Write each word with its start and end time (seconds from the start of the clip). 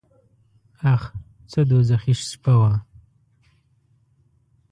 اخ 0.93 1.03
څه 1.49 1.59
دوږخي 1.69 2.13
شپه 2.29 2.53
وه. 2.59 2.73